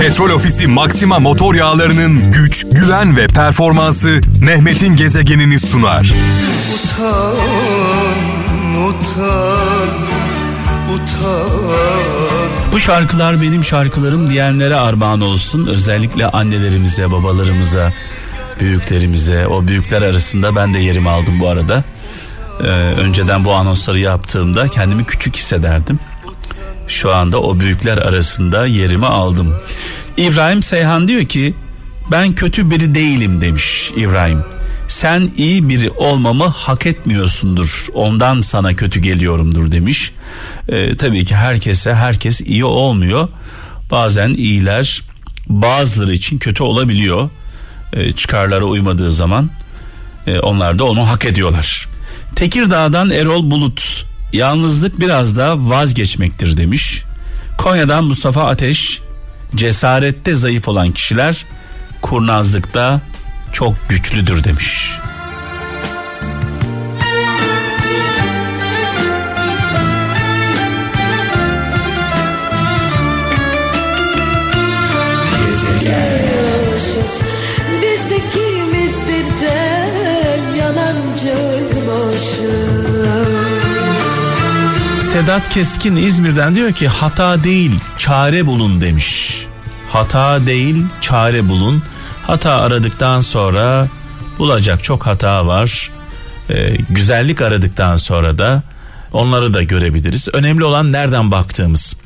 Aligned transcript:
Petrol 0.00 0.30
Ofisi 0.30 0.66
Maxima 0.66 1.18
motor 1.18 1.54
yağlarının 1.54 2.32
güç, 2.32 2.66
güven 2.72 3.16
ve 3.16 3.26
performansı 3.26 4.20
Mehmet'in 4.40 4.96
gezegenini 4.96 5.60
sunar. 5.60 6.14
Utan, 6.74 7.34
utan, 8.84 9.88
utan. 10.94 11.50
Bu 12.72 12.80
şarkılar 12.80 13.42
benim 13.42 13.64
şarkılarım 13.64 14.30
diyenlere 14.30 14.74
armağan 14.76 15.20
olsun. 15.20 15.66
Özellikle 15.66 16.26
annelerimize, 16.26 17.10
babalarımıza, 17.10 17.92
büyüklerimize. 18.60 19.46
O 19.46 19.66
büyükler 19.66 20.02
arasında 20.02 20.56
ben 20.56 20.74
de 20.74 20.78
yerimi 20.78 21.08
aldım 21.08 21.40
bu 21.40 21.48
arada. 21.48 21.84
Ee, 22.60 22.66
önceden 23.00 23.44
bu 23.44 23.52
anonsları 23.54 23.98
yaptığımda 23.98 24.68
kendimi 24.68 25.04
küçük 25.04 25.36
hissederdim. 25.36 25.98
Şu 26.88 27.14
anda 27.14 27.42
o 27.42 27.60
büyükler 27.60 27.98
arasında 27.98 28.66
yerimi 28.66 29.06
aldım. 29.06 29.56
İbrahim 30.16 30.62
Seyhan 30.62 31.08
diyor 31.08 31.24
ki 31.24 31.54
ben 32.10 32.32
kötü 32.32 32.70
biri 32.70 32.94
değilim 32.94 33.40
demiş 33.40 33.90
İbrahim. 33.96 34.44
Sen 34.88 35.32
iyi 35.36 35.68
biri 35.68 35.90
olmamı 35.90 36.44
hak 36.44 36.86
etmiyorsundur. 36.86 37.86
Ondan 37.94 38.40
sana 38.40 38.74
kötü 38.74 39.00
geliyorumdur 39.00 39.72
demiş. 39.72 40.12
Ee, 40.68 40.96
tabii 40.96 41.24
ki 41.24 41.36
herkese 41.36 41.94
herkes 41.94 42.40
iyi 42.40 42.64
olmuyor. 42.64 43.28
Bazen 43.90 44.28
iyiler 44.28 45.02
bazıları 45.48 46.12
için 46.12 46.38
kötü 46.38 46.62
olabiliyor. 46.62 47.30
Ee, 47.92 48.12
çıkarlara 48.12 48.64
uymadığı 48.64 49.12
zaman 49.12 49.50
e, 50.26 50.38
onlar 50.38 50.78
da 50.78 50.84
onu 50.84 51.08
hak 51.08 51.24
ediyorlar. 51.24 51.88
Tekirdağ'dan 52.34 53.10
Erol 53.10 53.50
Bulut 53.50 54.06
yalnızlık 54.32 55.00
biraz 55.00 55.36
da 55.36 55.68
vazgeçmektir 55.68 56.56
demiş. 56.56 57.02
Konya'dan 57.58 58.04
Mustafa 58.04 58.44
Ateş 58.44 59.00
cesarette 59.54 60.34
zayıf 60.36 60.68
olan 60.68 60.90
kişiler 60.90 61.44
kurnazlıkta 62.02 63.00
çok 63.52 63.88
güçlüdür 63.88 64.44
demiş. 64.44 64.98
Sedat 85.16 85.48
Keskin 85.48 85.96
İzmir'den 85.96 86.54
diyor 86.54 86.72
ki 86.72 86.88
hata 86.88 87.42
değil 87.42 87.70
çare 87.98 88.46
bulun 88.46 88.80
demiş. 88.80 89.42
Hata 89.88 90.46
değil 90.46 90.84
çare 91.00 91.48
bulun. 91.48 91.82
Hata 92.22 92.52
aradıktan 92.52 93.20
sonra 93.20 93.88
bulacak 94.38 94.84
çok 94.84 95.06
hata 95.06 95.46
var. 95.46 95.90
Ee, 96.50 96.76
güzellik 96.90 97.42
aradıktan 97.42 97.96
sonra 97.96 98.38
da 98.38 98.62
onları 99.12 99.54
da 99.54 99.62
görebiliriz. 99.62 100.28
Önemli 100.32 100.64
olan 100.64 100.92
nereden 100.92 101.30
baktığımız. 101.30 101.96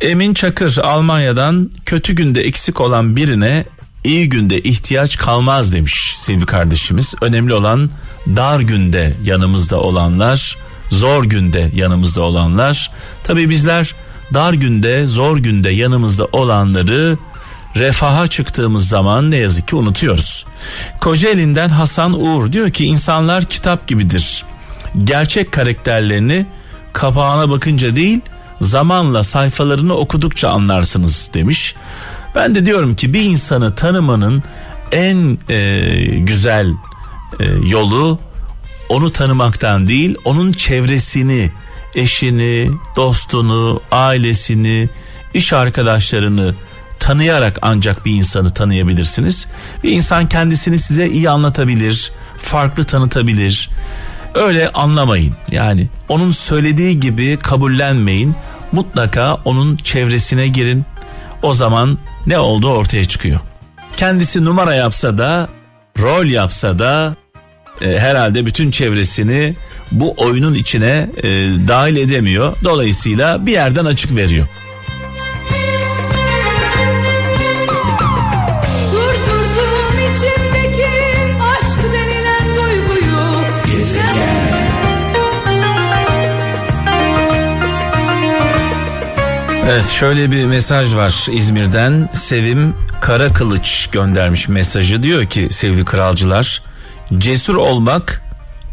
Emin 0.00 0.34
Çakır 0.34 0.78
Almanya'dan 0.78 1.70
kötü 1.84 2.12
günde 2.12 2.42
eksik 2.42 2.80
olan 2.80 3.16
birine 3.16 3.64
iyi 4.04 4.28
günde 4.28 4.60
ihtiyaç 4.60 5.16
kalmaz 5.16 5.72
demiş 5.72 6.14
sevgili 6.18 6.46
kardeşimiz. 6.46 7.14
Önemli 7.20 7.54
olan 7.54 7.90
dar 8.26 8.60
günde 8.60 9.14
yanımızda 9.24 9.80
olanlar, 9.80 10.56
zor 10.92 11.24
günde 11.24 11.70
yanımızda 11.74 12.22
olanlar. 12.22 12.90
Tabii 13.24 13.50
bizler 13.50 13.94
dar 14.34 14.52
günde, 14.52 15.06
zor 15.06 15.38
günde 15.38 15.70
yanımızda 15.70 16.28
olanları 16.32 17.18
refaha 17.76 18.26
çıktığımız 18.26 18.88
zaman 18.88 19.30
ne 19.30 19.36
yazık 19.36 19.68
ki 19.68 19.76
unutuyoruz. 19.76 20.44
Kocaeli'nden 21.00 21.68
Hasan 21.68 22.12
Uğur 22.12 22.52
diyor 22.52 22.70
ki 22.70 22.84
insanlar 22.84 23.44
kitap 23.44 23.86
gibidir. 23.86 24.44
Gerçek 25.04 25.52
karakterlerini 25.52 26.46
kapağına 26.92 27.50
bakınca 27.50 27.96
değil 27.96 28.20
zamanla 28.60 29.24
sayfalarını 29.24 29.94
okudukça 29.94 30.48
anlarsınız 30.48 31.30
demiş. 31.34 31.74
Ben 32.34 32.54
de 32.54 32.66
diyorum 32.66 32.96
ki 32.96 33.14
bir 33.14 33.22
insanı 33.22 33.74
tanımanın 33.74 34.42
en 34.92 35.38
e, 35.48 35.80
güzel 36.18 36.66
e, 37.40 37.44
yolu 37.44 38.18
onu 38.92 39.12
tanımaktan 39.12 39.88
değil 39.88 40.14
onun 40.24 40.52
çevresini 40.52 41.52
eşini 41.94 42.70
dostunu 42.96 43.80
ailesini 43.90 44.88
iş 45.34 45.52
arkadaşlarını 45.52 46.54
tanıyarak 46.98 47.58
ancak 47.62 48.06
bir 48.06 48.12
insanı 48.12 48.50
tanıyabilirsiniz. 48.50 49.46
Bir 49.82 49.92
insan 49.92 50.28
kendisini 50.28 50.78
size 50.78 51.08
iyi 51.08 51.30
anlatabilir, 51.30 52.12
farklı 52.36 52.84
tanıtabilir. 52.84 53.70
Öyle 54.34 54.68
anlamayın. 54.72 55.36
Yani 55.50 55.88
onun 56.08 56.32
söylediği 56.32 57.00
gibi 57.00 57.38
kabullenmeyin. 57.38 58.36
Mutlaka 58.72 59.34
onun 59.34 59.76
çevresine 59.76 60.48
girin. 60.48 60.84
O 61.42 61.52
zaman 61.52 61.98
ne 62.26 62.38
olduğu 62.38 62.70
ortaya 62.70 63.04
çıkıyor. 63.04 63.40
Kendisi 63.96 64.44
numara 64.44 64.74
yapsa 64.74 65.18
da, 65.18 65.48
rol 65.98 66.26
yapsa 66.26 66.78
da 66.78 67.16
e, 67.82 67.98
herhalde 67.98 68.46
bütün 68.46 68.70
çevresini 68.70 69.56
bu 69.92 70.14
oyunun 70.16 70.54
içine 70.54 71.08
e, 71.16 71.28
dahil 71.68 71.96
edemiyor. 71.96 72.56
Dolayısıyla 72.64 73.46
bir 73.46 73.52
yerden 73.52 73.84
açık 73.84 74.16
veriyor. 74.16 74.46
Durdurdum 78.92 79.98
içimdeki 79.98 80.88
aşk 81.42 81.92
denilen 81.94 82.46
duyguyu 82.56 83.44
Evet 89.70 89.88
şöyle 89.88 90.30
bir 90.30 90.44
mesaj 90.44 90.94
var 90.94 91.26
İzmir'den 91.32 92.08
Sevim 92.12 92.74
Karakılıç 93.00 93.88
göndermiş 93.92 94.48
mesajı 94.48 95.02
diyor 95.02 95.26
ki 95.26 95.48
sevgili 95.50 95.84
kralcılar 95.84 96.62
cesur 97.18 97.54
olmak 97.54 98.22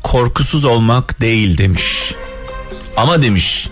korkusuz 0.04 0.66
olmak 0.66 1.22
değil 1.22 1.58
demiş. 1.58 2.14
Ama 2.98 3.22
demiş 3.22 3.70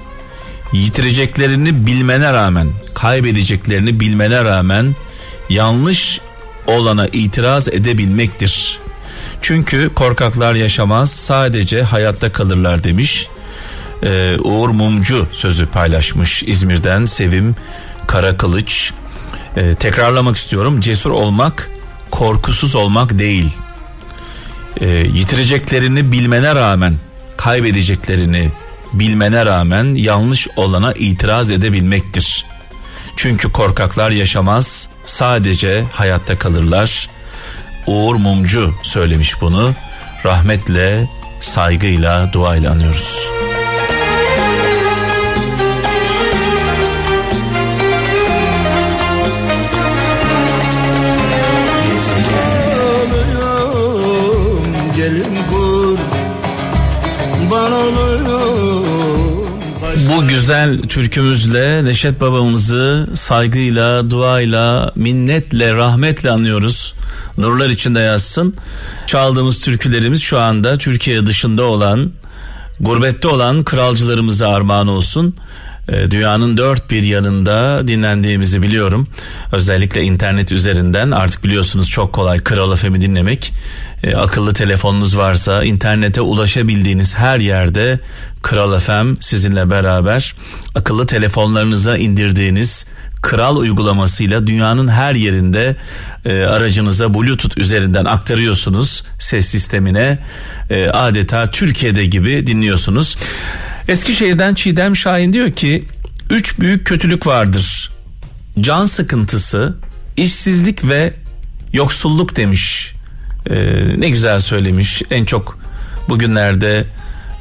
yitireceklerini 0.74 1.86
bilmene 1.86 2.34
rağmen 2.34 2.68
kaybedeceklerini 2.94 4.00
bilmene 4.00 4.44
rağmen 4.44 4.96
yanlış 5.50 6.22
olana 6.68 7.08
itiraz 7.08 7.68
edebilmektir. 7.68 8.80
Çünkü 9.42 9.90
korkaklar 9.96 10.56
yaşamaz 10.56 11.12
sadece 11.12 11.84
hayatta 11.84 12.32
kalırlar 12.32 12.84
demiş. 12.84 13.28
Ee, 14.04 14.38
Uğur 14.40 14.70
Mumcu 14.70 15.28
sözü 15.32 15.66
paylaşmış 15.66 16.44
İzmir'den 16.44 17.06
Sevim 17.06 17.56
Karakılıç. 18.08 18.94
Ee, 19.56 19.76
tekrarlamak 19.76 20.38
istiyorum 20.38 20.82
cesur 20.82 21.12
olmak 21.12 21.70
korkusuz 22.12 22.76
olmak 22.76 23.20
değil. 23.20 23.52
Ee, 24.82 24.88
yitireceklerini 24.88 26.12
bilmene 26.12 26.56
rağmen 26.56 26.96
kaybedeceklerini 27.38 28.52
bilmene 28.94 29.46
rağmen 29.46 29.96
yanlış 29.96 30.48
olana 30.56 30.94
itiraz 30.94 31.52
edebilmektir. 31.52 32.46
Çünkü 33.16 33.52
korkaklar 33.52 34.12
yaşamaz 34.12 34.88
sadece 35.06 35.84
hayatta 35.92 36.40
kalırlar. 36.40 37.10
Uğur 37.88 38.16
Mumcu 38.16 38.74
söylemiş 38.84 39.42
bunu. 39.42 39.74
Rahmetle, 40.26 41.10
saygıyla, 41.42 42.34
duayla 42.34 42.72
anıyoruz. 42.72 43.37
Bu 60.18 60.28
güzel 60.28 60.82
türkümüzle 60.82 61.86
Neşet 61.86 62.22
babamızı 62.22 63.08
saygıyla, 63.14 64.10
duayla, 64.12 64.92
minnetle, 64.96 65.74
rahmetle 65.74 66.32
anıyoruz. 66.32 66.94
Nurlar 67.38 67.70
içinde 67.70 68.00
yazsın. 68.00 68.56
Çaldığımız 69.08 69.60
türkülerimiz 69.60 70.22
şu 70.22 70.40
anda 70.40 70.78
Türkiye 70.78 71.26
dışında 71.26 71.64
olan, 71.64 72.12
gurbette 72.80 73.28
olan 73.28 73.64
kralcılarımıza 73.64 74.50
armağan 74.50 74.88
olsun. 74.88 75.36
Ee, 75.90 76.12
Dünyanın 76.12 76.58
dört 76.58 76.92
bir 76.92 77.04
yanında 77.04 77.88
dinlendiğimizi 77.88 78.62
biliyorum. 78.62 79.08
Özellikle 79.52 80.04
internet 80.04 80.52
üzerinden 80.52 81.12
artık 81.12 81.44
biliyorsunuz 81.44 81.90
çok 81.90 82.14
kolay 82.14 82.44
Kral 82.44 82.76
FM'i 82.76 83.02
dinlemek. 83.02 83.54
Ee, 84.04 84.16
akıllı 84.16 84.54
telefonunuz 84.54 85.18
varsa 85.18 85.64
internete 85.64 86.22
ulaşabildiğiniz 86.22 87.16
her 87.16 87.40
yerde 87.40 88.00
Kral 88.42 88.80
FM 88.80 89.16
sizinle 89.20 89.70
beraber 89.70 90.36
akıllı 90.76 91.06
telefonlarınıza 91.06 91.98
indirdiğiniz 91.98 92.86
kral 93.22 93.58
uygulamasıyla 93.58 94.48
dünyanın 94.48 94.88
her 94.88 95.16
yerinde 95.16 95.76
e, 96.26 96.44
aracınıza 96.44 97.14
bluetooth 97.14 97.58
üzerinden 97.58 98.06
aktarıyorsunuz 98.06 99.04
ses 99.20 99.46
sistemine 99.46 100.20
e, 100.70 100.88
adeta 100.90 101.52
Türkiye'de 101.52 102.06
gibi 102.06 102.48
dinliyorsunuz. 102.48 103.18
Eskişehir'den 103.88 104.54
Çiğdem 104.54 104.96
Şahin 104.96 105.34
diyor 105.34 105.52
ki 105.52 105.86
üç 106.30 106.60
büyük 106.60 106.88
kötülük 106.88 107.28
vardır. 107.28 107.92
Can 108.60 108.86
sıkıntısı 108.86 109.76
işsizlik 110.18 110.90
ve 110.90 111.14
yoksulluk 111.74 112.36
demiş. 112.36 112.94
Ee, 113.50 113.56
ne 113.98 114.10
güzel 114.10 114.40
söylemiş. 114.40 115.02
En 115.12 115.26
çok 115.26 115.60
bugünlerde 116.10 116.86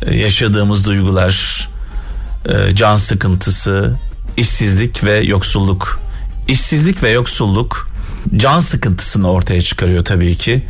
e, 0.02 0.16
yaşadığımız 0.16 0.87
duygular 0.87 1.69
e, 2.44 2.75
can 2.75 2.96
sıkıntısı 2.96 3.96
işsizlik 4.37 5.04
ve 5.04 5.16
yoksulluk. 5.16 6.00
İşsizlik 6.48 7.02
ve 7.02 7.10
yoksulluk 7.10 7.90
can 8.37 8.60
sıkıntısını 8.60 9.31
ortaya 9.31 9.62
çıkarıyor 9.62 10.04
tabii 10.04 10.37
ki. 10.37 10.66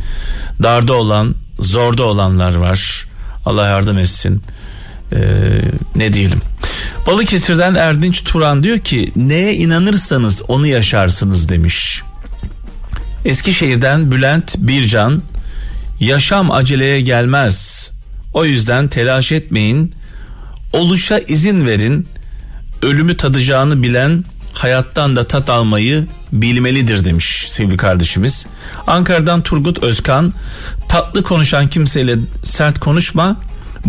Darda 0.63 0.93
olan 0.93 1.35
zorda 1.59 2.03
olanlar 2.03 2.55
var. 2.55 3.07
Allah 3.45 3.65
yardım 3.65 3.97
etsin 3.97 4.41
ee, 5.13 5.17
ne 5.95 6.13
diyelim 6.13 6.41
Balıkesir'den 7.07 7.75
Erdinç 7.75 8.23
Turan 8.23 8.63
diyor 8.63 8.79
ki 8.79 9.11
neye 9.15 9.53
inanırsanız 9.53 10.41
onu 10.47 10.67
yaşarsınız 10.67 11.49
demiş 11.49 12.01
Eskişehir'den 13.25 14.11
Bülent 14.11 14.55
Bircan 14.57 15.21
yaşam 15.99 16.51
aceleye 16.51 17.01
gelmez. 17.01 17.91
O 18.33 18.45
yüzden 18.45 18.87
telaş 18.87 19.31
etmeyin. 19.31 19.91
Oluşa 20.73 21.19
izin 21.19 21.65
verin. 21.65 22.07
Ölümü 22.81 23.17
tadacağını 23.17 23.83
bilen 23.83 24.23
hayattan 24.53 25.15
da 25.15 25.27
tat 25.27 25.49
almayı 25.49 26.07
bilmelidir 26.31 27.05
demiş 27.05 27.47
sevgili 27.49 27.77
kardeşimiz. 27.77 28.47
Ankara'dan 28.87 29.41
Turgut 29.41 29.83
Özkan 29.83 30.33
tatlı 30.89 31.23
konuşan 31.23 31.69
kimseyle 31.69 32.17
sert 32.43 32.79
konuşma 32.79 33.37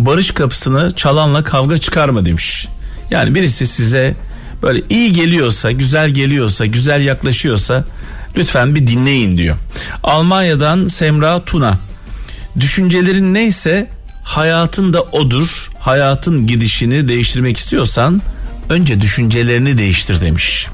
barış 0.07 0.31
kapısını 0.31 0.91
çalanla 0.97 1.45
kavga 1.45 1.79
çıkarma 1.79 2.25
demiş. 2.25 2.69
Yani 3.11 3.35
birisi 3.35 3.67
size 3.67 4.17
böyle 4.63 4.83
iyi 4.91 5.13
geliyorsa, 5.13 5.73
güzel 5.73 6.11
geliyorsa, 6.11 6.67
güzel 6.67 7.01
yaklaşıyorsa 7.01 7.85
Lütfen 8.39 8.75
bir 8.75 8.87
dinleyin 8.87 9.37
diyor. 9.37 9.57
Almanya'dan 10.03 10.87
Semra 10.87 11.45
Tuna. 11.45 11.79
Düşüncelerin 12.61 13.35
neyse 13.35 13.91
hayatın 14.23 14.93
da 14.93 15.03
odur. 15.03 15.71
Hayatın 15.79 16.47
gidişini 16.47 17.09
değiştirmek 17.09 17.57
istiyorsan 17.57 18.23
önce 18.69 19.01
düşüncelerini 19.01 19.79
değiştir 19.79 20.21
demiş. 20.21 20.67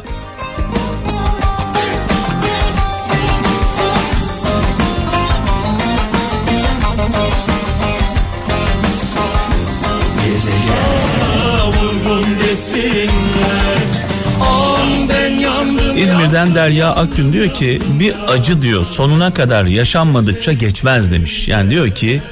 İzmir'den 15.97 16.55
Derya 16.55 16.91
Akgün 16.91 17.33
diyor 17.33 17.51
ki 17.51 17.81
bir 18.01 18.15
acı 18.29 18.63
diyor 18.63 18.85
sonuna 18.85 19.35
kadar 19.35 19.65
yaşanmadıkça 19.65 20.53
geçmez 20.53 21.13
demiş. 21.13 21.49
Yani 21.49 21.71
diyor 21.71 21.91
ki 21.91 22.23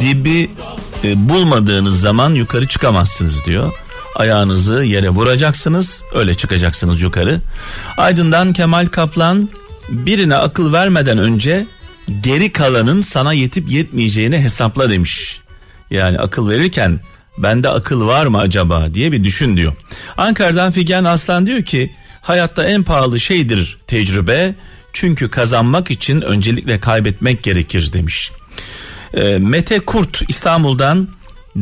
dibi 0.00 0.50
e, 1.04 1.28
bulmadığınız 1.28 2.00
zaman 2.00 2.34
yukarı 2.34 2.66
çıkamazsınız 2.66 3.44
diyor. 3.44 3.72
Ayağınızı 4.16 4.84
yere 4.84 5.08
vuracaksınız 5.08 6.04
öyle 6.14 6.34
çıkacaksınız 6.34 7.02
yukarı. 7.02 7.40
Aydın'dan 7.96 8.52
Kemal 8.52 8.86
Kaplan 8.86 9.48
birine 9.88 10.36
akıl 10.36 10.72
vermeden 10.72 11.18
önce 11.18 11.66
geri 12.20 12.52
kalanın 12.52 13.00
sana 13.00 13.32
yetip 13.32 13.70
yetmeyeceğini 13.70 14.38
hesapla 14.38 14.90
demiş. 14.90 15.40
Yani 15.90 16.18
akıl 16.18 16.50
verirken 16.50 17.00
bende 17.38 17.68
akıl 17.68 18.06
var 18.06 18.26
mı 18.26 18.38
acaba 18.38 18.94
diye 18.94 19.12
bir 19.12 19.24
düşün 19.24 19.56
diyor. 19.56 19.72
Ankara'dan 20.16 20.72
Figen 20.72 21.04
Aslan 21.04 21.46
diyor 21.46 21.62
ki 21.62 21.92
hayatta 22.20 22.64
en 22.64 22.82
pahalı 22.82 23.20
şeydir 23.20 23.78
tecrübe. 23.86 24.54
Çünkü 24.92 25.30
kazanmak 25.30 25.90
için 25.90 26.20
öncelikle 26.20 26.80
kaybetmek 26.80 27.42
gerekir 27.42 27.92
demiş. 27.92 28.32
E, 29.14 29.38
Mete 29.38 29.80
Kurt 29.80 30.22
İstanbul'dan 30.28 31.08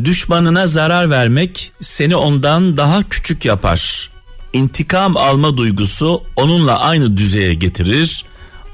düşmanına 0.04 0.66
zarar 0.66 1.10
vermek 1.10 1.72
seni 1.80 2.16
ondan 2.16 2.76
daha 2.76 3.08
küçük 3.08 3.44
yapar. 3.44 4.10
İntikam 4.52 5.16
alma 5.16 5.56
duygusu 5.56 6.22
onunla 6.36 6.80
aynı 6.80 7.16
düzeye 7.16 7.54
getirir. 7.54 8.24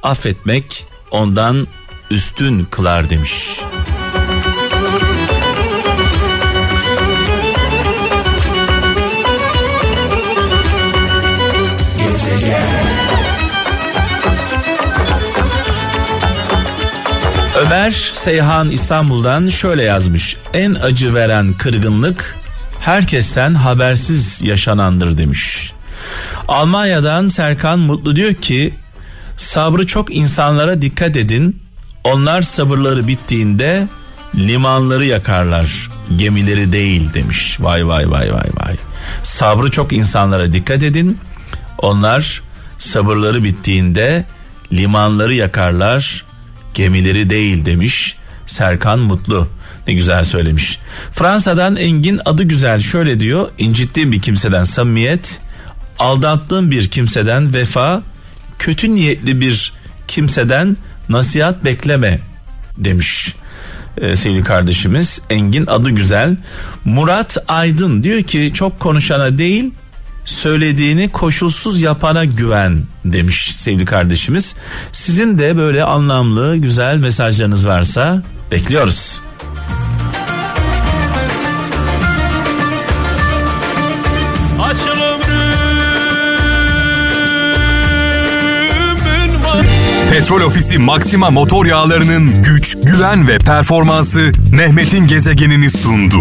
Affetmek 0.03 0.87
ondan 1.11 1.67
üstün 2.11 2.65
kılar 2.65 3.11
demiş. 3.11 3.61
Ömer 17.61 18.11
Seyhan 18.15 18.71
İstanbul'dan 18.71 19.49
şöyle 19.49 19.83
yazmış. 19.83 20.37
En 20.55 20.75
acı 20.75 21.15
veren 21.15 21.53
kırgınlık 21.53 22.37
herkesten 22.81 23.55
habersiz 23.55 24.43
yaşanandır 24.43 25.19
demiş. 25.19 25.73
Almanya'dan 26.49 27.29
Serkan 27.29 27.79
Mutlu 27.79 28.17
diyor 28.17 28.35
ki 28.35 28.75
sabrı 29.37 29.87
çok 29.87 30.15
insanlara 30.15 30.83
dikkat 30.83 31.17
edin. 31.17 31.61
Onlar 32.05 32.43
sabırları 32.43 33.09
bittiğinde 33.09 33.89
limanları 34.35 35.07
yakarlar 35.07 35.89
gemileri 36.17 36.73
değil 36.73 37.15
demiş. 37.15 37.57
Vay 37.61 37.87
vay 37.87 38.11
vay 38.11 38.33
vay 38.33 38.51
vay. 38.57 38.77
Sabrı 39.23 39.71
çok 39.71 39.93
insanlara 39.93 40.53
dikkat 40.53 40.83
edin. 40.83 41.19
Onlar 41.79 42.43
sabırları 42.79 43.45
bittiğinde 43.45 44.25
limanları 44.73 45.35
yakarlar 45.35 46.25
gemileri 46.75 47.31
değil 47.31 47.65
demiş 47.65 48.17
Serkan 48.47 48.99
Mutlu. 48.99 49.49
Ne 49.87 49.95
güzel 49.95 50.25
söylemiş. 50.25 50.79
Fransa'dan 51.13 51.77
Engin 51.77 52.21
adı 52.25 52.43
güzel 52.43 52.81
şöyle 52.81 53.21
diyor. 53.21 53.51
incittiğim 53.59 54.13
bir 54.13 54.21
kimseden 54.21 54.65
samimiyet, 54.65 55.41
aldattığım 55.99 56.71
bir 56.71 56.89
kimseden 56.89 57.55
vefa, 57.55 58.03
kötü 58.59 58.95
niyetli 58.95 59.41
bir 59.41 59.73
kimseden 60.09 60.77
nasihat 61.09 61.65
bekleme 61.65 62.21
demiş 62.77 63.35
ee, 64.01 64.17
sevgili 64.17 64.45
kardeşimiz 64.45 65.21
Engin 65.31 65.67
adı 65.67 65.91
güzel. 65.91 66.37
Murat 66.85 67.39
Aydın 67.49 68.03
diyor 68.03 68.23
ki 68.23 68.51
çok 68.55 68.81
konuşana 68.81 69.39
değil 69.39 69.73
söylediğini 70.27 71.09
koşulsuz 71.09 71.81
yapana 71.81 72.25
güven 72.25 72.83
demiş 73.05 73.57
sevgili 73.57 73.85
kardeşimiz. 73.85 74.55
Sizin 74.93 75.39
de 75.39 75.57
böyle 75.57 75.85
anlamlı 75.85 76.57
güzel 76.57 76.97
mesajlarınız 76.97 77.67
varsa 77.67 78.23
bekliyoruz. 78.53 79.21
Petrol 90.11 90.41
Ofisi 90.41 90.79
Maxima 90.79 91.31
motor 91.31 91.67
yağlarının 91.67 92.43
güç, 92.43 92.77
güven 92.83 93.29
ve 93.29 93.39
performansı 93.39 94.33
Mehmet'in 94.53 95.07
gezegenini 95.07 95.71
sundu. 95.71 96.21